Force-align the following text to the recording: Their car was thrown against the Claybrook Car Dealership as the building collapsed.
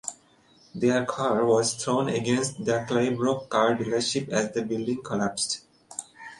Their 0.73 1.05
car 1.05 1.45
was 1.45 1.75
thrown 1.75 2.09
against 2.09 2.65
the 2.65 2.83
Claybrook 2.87 3.49
Car 3.49 3.75
Dealership 3.75 4.29
as 4.29 4.51
the 4.51 4.63
building 4.63 5.03
collapsed. 5.03 5.61